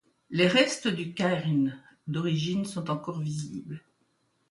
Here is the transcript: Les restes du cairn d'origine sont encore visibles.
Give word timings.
Les 0.31 0.47
restes 0.47 0.87
du 0.87 1.13
cairn 1.13 1.79
d'origine 2.07 2.65
sont 2.65 2.89
encore 2.89 3.19
visibles. 3.21 3.83